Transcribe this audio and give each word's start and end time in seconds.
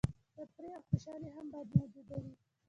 تفریح 0.35 0.73
او 0.77 0.83
خوشحالي 0.89 1.29
هم 1.35 1.45
باید 1.51 1.69
موجوده 1.79 2.17
وي. 2.23 2.33